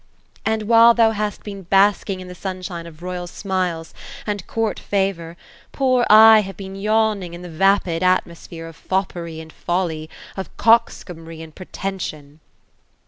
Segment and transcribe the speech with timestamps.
[0.37, 3.93] ^ And while thou hast been basking in the sunshine of royal smiles,
[4.25, 5.37] and court favor,
[5.73, 11.43] poor I have been yawning in the vapid atmosphere of foppery and folly, of coxcombry
[11.43, 12.39] and pretension."